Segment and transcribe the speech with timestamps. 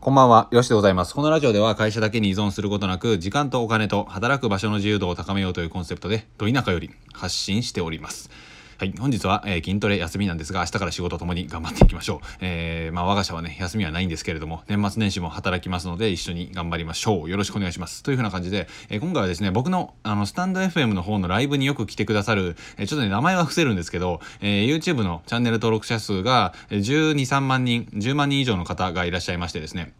[0.00, 1.12] こんばんは、よしでございます。
[1.12, 8.30] このラジオでは会社だけに依存することなく、時間とお金と働く場所の自由度を高めようというコンセプトで、ど田舎より発信しております。
[8.78, 12.26] はい、本日は、えー、筋トレ休みなんですが、明日から仕事ともに頑張っていきましょう。
[12.40, 17.28] えー、まあ我が社はね、休みはないんですけれども、年末年始も働きますので、一緒に頑張りましょう。
[17.28, 18.04] よろしくお願いします。
[18.04, 29.92] というふうな感じで、えー、今回はですね、僕の、あの、スタンド FM の方のライブによく来てくださる、えちょっとね、名前は伏せるんですけど、え YouTube のチャンネル登録者数が、12、3万人、10万人以上の方がいらっしゃいましてですね、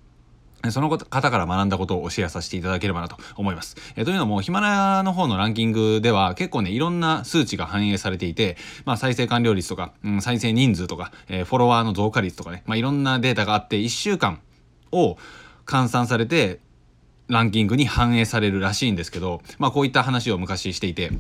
[0.71, 3.77] その方から学んだことをシェアさせていただければなと思います。
[3.97, 14.41] えというのも、ヒマラヤの方のランキングでは結構ね、いろんな数値が反映されていて、まあ再生完了率とか、うん、再生人数とか、えー、フォロワーの増加率とかね、まあいろんなデータがあって、1週間
[14.91, 15.17] を
[15.65, 16.61] 換算されて、
[17.29, 21.13] ランキングに反映されるらしいんですけど、まあこういった話を昔していて、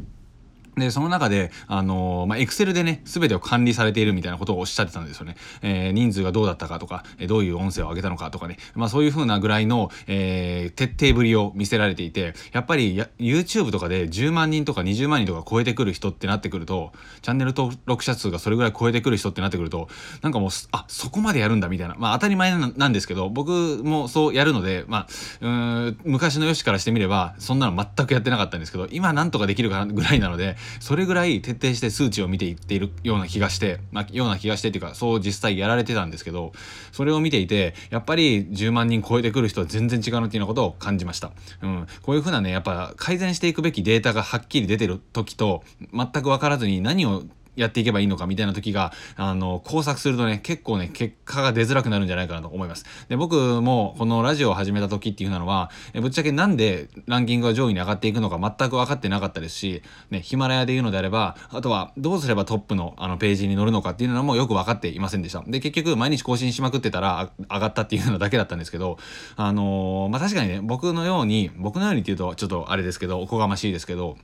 [0.79, 5.37] で、その中で、あのー、ま、エクセルでね、すべてを管理されているみたいなことをおっしゃってたんですよね。
[5.63, 16.93] えー、人数がどうだったかとか、えどういう音声を上げたのかとかね、まあ、そういう風なぐらいの、えー、徹底ぶりを見せられていて、やっぱりや YouTube とかで10万人とか20万人とか超えてくる人ってなってくると、
[17.23, 19.89] チャンネル登録者数がそれぐらい超えてくる人ってなってくると、
[20.23, 21.97] なんかもう、あ、そこまでやるんだみたいな。
[21.99, 25.07] まあ、当たり前なんですけど、僕もそうやるので、まあ、
[25.41, 36.53] うん、昔のよしからしてみれば、そんなの全くやってなかったんですけど、今なんとかできるかなぐらいなので、それぐらい徹底して数値を見ていっているような気がして、まあ、ような気がしてっていうか、そう実際やられてたんですけど、
[36.93, 41.33] それを見ていて、やっぱり10万人超えてくる人は全然違うなっていうようなことを感じました。
[41.63, 41.87] うん。
[42.03, 47.25] こういうふうなね、やっぱ改善していくべきデータがはっきり出てる時と、全く分からずに何を
[47.59, 52.85] やっていけばいいのかみたいな時が、あの、工作するとね、結構ね、結果が出づらくなるんじゃないかなと思います。
[53.09, 65.43] で、僕もこのラジオを始めた時っていうのは、えぶっちゃけなんでランキングが上位に上がっていくのか全く分かってなかったですし、ね、ヒマラヤで言うのであれば、あとはどうすればトップのあのページに載るのかっていうのもよく分かっていませんでした。
[65.47, 68.99] で、結局毎日更新しまくってたら上がったっていうのだけだったんですけど、
[69.37, 74.17] あのー、まあ、確かにね、僕のように、僕のようにっていうとちょっとあれですけど、おこがましいですけど、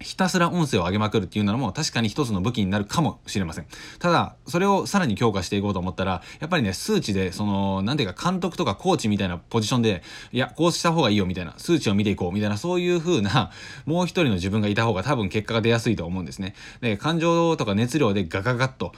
[0.00, 3.66] ひたすら音声を上げまくるっていうのも確かに一つの武器になるかもしれません。
[3.98, 10.02] ただ、それをさらに強化していこうと思ったら、やっぱりね、数値で、その、なんていうか監督とかコーチみたいなポジションで、
[10.32, 13.50] いや、こうした方がいいよみたいな、数値を見ていこうみたいな、そういう風な、
[13.84, 16.54] もう一人の自分がいた方が多分結果が出やすいと思うんですね。
[16.80, 18.92] で、感情とか熱量でガガガッと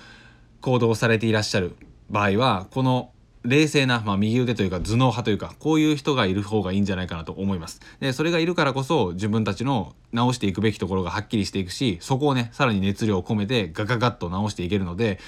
[0.61, 1.77] 行動されていらっしゃる
[2.11, 3.11] 場合は、この
[3.45, 7.81] 冷静な、まあ、右腕というか頭脳派というかこういう人がいる方がいいんじゃないかなと思います。
[8.01, 15.19] でそれがいるからこそ自分たちの直していくべきところがはっきりしていくしそこをねさらに熱量を込めてガガガッと直していけるので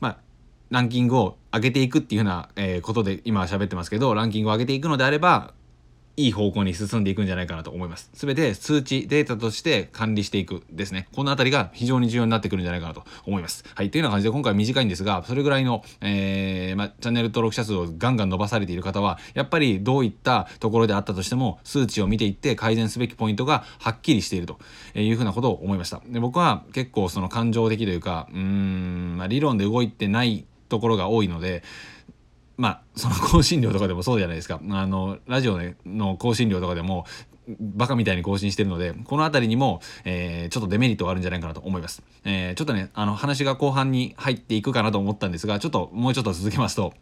[0.00, 0.18] まあ
[0.70, 5.54] ランキングを上げていくっていうふうな、えー、ことで今喋ってますけどランキングを上げていくのであれば
[6.16, 8.10] いい方向に進んでいくんじゃないかなと思います。
[8.14, 11.08] すべて数値、データとして管理していくですね。
[11.14, 13.64] このあたりが非常に重要になってくるんじゃないかなと思います。
[13.74, 13.90] はい。
[13.90, 24.58] というような感じで今回短いんですが、それぐらいの、えー、ま、チャンネル登録者数をガンガン伸ばされている方は、やっぱりどういったところであったとしても、数値を見ていって改善すべきポイントがはっきりしていると
[24.94, 26.00] いうふうなことを思いました。
[26.06, 31.62] で僕は結構その感情的というか、うーん、ま、理論で動いてないところが多いので、
[32.56, 34.60] まあ、その更新料とかでもそうじゃないですか。
[34.70, 37.04] あの、ラジオの更新料とかでも、
[37.60, 42.02] バカみたいに更新してるので、この辺りにも、えー、ちょっとデメリットがあるんじゃないかなと思います。
[42.24, 46.94] えー、ちょっとね、あの、話が後半に入っていくかなと思ったんですが、ちょっと、もうちょっと続けますと、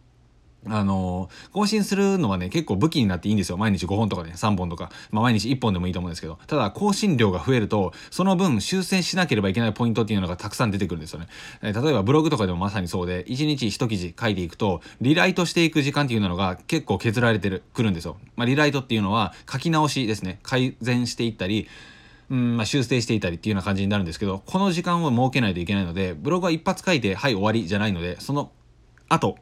[0.68, 3.56] あの、更新するのはね、結構武器になっていいんですよ。
[3.56, 4.90] 毎日5本とかね、3本とか。
[5.10, 6.38] まあ、毎日1本でもいいと思うんですけど。
[6.46, 11.26] ただ、更新量が増えると、その分修正しなければいけないポイントっていうのがたくさん出てくるんですよね。
[11.62, 18.16] え、例えば、ブログとかでもまさにそうで、1日1記事書いていくと、リライトしていく時間っていうのが結構削られてる、くるんですよ。
[18.36, 20.38] まあ、リライトっていうのは、書き直しですね。
[20.42, 21.68] 改善していったり、
[22.30, 28.50] うんまあ、修正していたりっていうような感じになるんですけど、この時間を設けないといけないので、ブログは一発書いて、はい、終わりじゃないので、その
[29.08, 29.36] 後、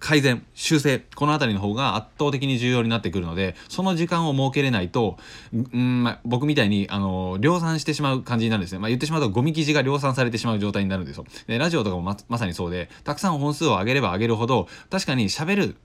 [0.00, 5.18] 改善、修正、この辺りの方が圧倒的に重要になってくるので、その時間を設けれないと、
[5.52, 8.78] うんま、僕みたいに、あの、量産してしまう感じになるんですね。
[8.78, 11.26] まあ、言ってしまうとゴミ記事が量産されてしまう状態になるんですよ。
[11.46, 15.76] で、ラジオとかもままさにそうで、たくさん本数を上げれば上げるほど、確かに喋る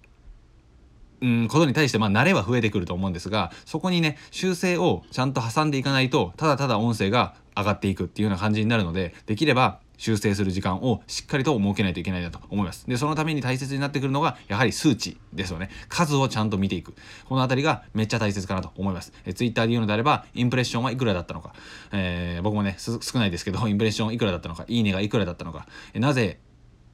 [1.22, 12.88] うん、ことに対して、まあ、慣れは増えてくると思うんですが、そこにね、修正をちゃんと挟んでいかないと、ただただ音声が上がっていくっていうような感じになるので、できれば、修正する時間をしっかりと設けないといけないなと思います。
[12.88, 15.70] で、そのために大切になってくるのが、やはり数値ですよね。
[15.90, 16.94] 数をちゃんと見ていく。
[17.26, 19.14] このあたりがめっちゃ大切かなと思います。
[19.26, 21.54] え Twitter で言うのであれば、インプレッションはいくらだったのか。
[21.92, 26.40] えー、僕もね、少ないですけど、インプレッションいくらだったのか、いいねがいくらだったのか、えなぜ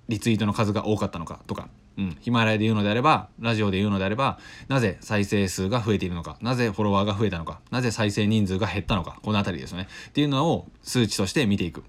[0.08, 9.88] リツイートの数が多かったのかとか、うん、ヒマラヤで言うのであれば、ラジオで言うのであれば、なぜ再生数が増えているのか、なぜフォロワーが増えたのか、なぜ再生人数が減ったのか、このあたりですね。
[10.10, 11.84] っていうのを数値として見ていく。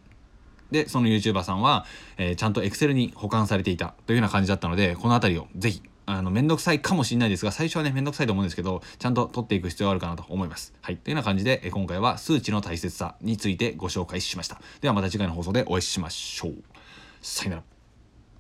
[0.73, 1.85] で、その YouTuber さんは、
[2.17, 10.75] えー、ちゃんと Excel に保管されていたというような感じだったので、この辺りをぜひあのめんどくさいかもしれないですが最初はねめんどくさいと思うんですけどちゃんと取っていく必要があるかなと思います。
[10.81, 10.97] はい。
[10.97, 14.61] というような感じでえ今回は数値の大切さについてご紹介しました。
[14.81, 16.55] ではまた次回の放送でお会いしましょう。
[17.21, 17.72] さよなら。